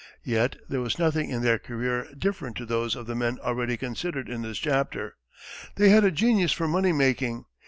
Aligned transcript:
Yet 0.23 0.55
there 0.67 0.81
was 0.81 0.97
nothing 0.97 1.29
in 1.29 1.43
their 1.43 1.59
career 1.59 2.07
different 2.17 2.57
to 2.57 2.65
those 2.65 2.95
of 2.95 3.05
the 3.05 3.13
men 3.13 3.37
already 3.39 3.77
considered 3.77 4.29
in 4.29 4.41
this 4.41 4.57
chapter. 4.57 5.15
They 5.75 5.89
had 5.89 6.03
a 6.03 6.09
genius 6.09 6.51
for 6.53 6.67
money 6.67 6.91
making. 6.91 7.45